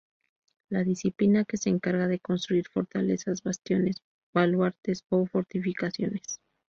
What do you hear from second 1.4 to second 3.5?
que se encarga de construir fortalezas,